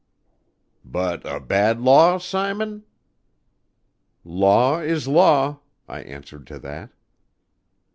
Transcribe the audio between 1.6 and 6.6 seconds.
law, Simon?" "Law is law," I answered to